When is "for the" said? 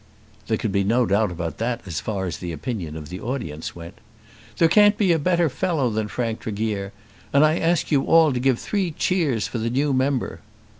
9.47-9.69